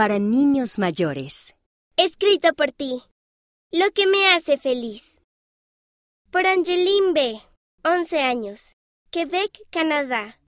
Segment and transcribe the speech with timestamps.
[0.00, 1.54] para niños mayores.
[1.98, 3.02] Escrito por ti.
[3.70, 5.20] Lo que me hace feliz.
[6.30, 7.38] Por Angeline B.,
[7.84, 8.76] 11 años.
[9.10, 10.40] Quebec, Canadá.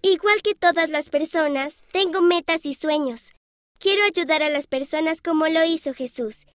[0.00, 3.34] Igual que todas las personas, tengo metas y sueños.
[3.78, 6.46] Quiero ayudar a las personas como lo hizo Jesús.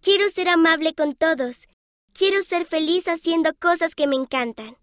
[0.00, 1.68] Quiero ser amable con todos.
[2.14, 4.78] Quiero ser feliz haciendo cosas que me encantan.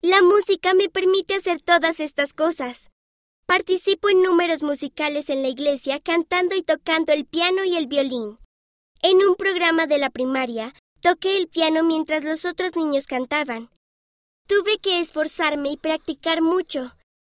[0.00, 2.90] La música me permite hacer todas estas cosas.
[3.54, 8.38] Participo en números musicales en la iglesia cantando y tocando el piano y el violín.
[9.02, 10.72] En un programa de la primaria,
[11.02, 13.68] toqué el piano mientras los otros niños cantaban.
[14.48, 16.92] Tuve que esforzarme y practicar mucho,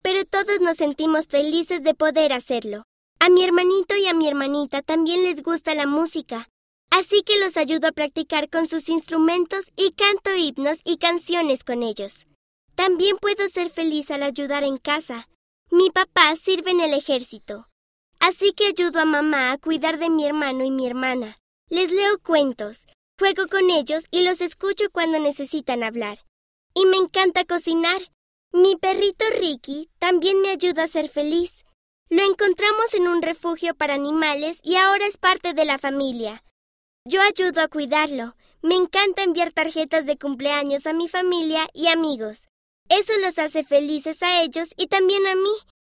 [0.05, 2.84] pero todos nos sentimos felices de poder hacerlo.
[3.19, 6.48] A mi hermanito y a mi hermanita también les gusta la música,
[6.91, 11.83] así que los ayudo a practicar con sus instrumentos y canto himnos y canciones con
[11.83, 12.28] ellos.
[12.77, 15.27] También puedo ser feliz al ayudar en casa.
[15.77, 17.66] Mi papá sirve en el ejército.
[18.20, 21.41] Así que ayudo a mamá a cuidar de mi hermano y mi hermana.
[21.69, 22.87] Les leo cuentos,
[23.19, 26.20] juego con ellos y los escucho cuando necesitan hablar.
[26.75, 28.03] Y me encanta cocinar.
[28.53, 31.64] Mi perrito Ricky también me ayuda a ser feliz.
[32.09, 36.44] Lo encontramos en un refugio para animales y ahora es parte de la familia.
[37.05, 38.36] Yo ayudo a cuidarlo.
[38.62, 42.47] Me encanta enviar tarjetas de cumpleaños a mi familia y amigos.
[42.89, 45.55] Eso los hace felices a ellos y también a mí.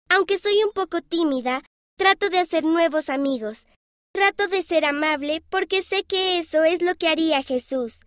[0.09, 1.63] Aunque soy un poco tímida,
[1.97, 3.67] trato de hacer nuevos amigos.
[4.13, 8.01] Trato de ser amable porque sé que eso es lo que haría Jesús.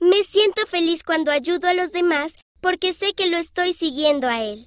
[0.00, 4.44] Me siento feliz cuando ayudo a los demás porque sé que lo estoy siguiendo a
[4.44, 4.56] Él.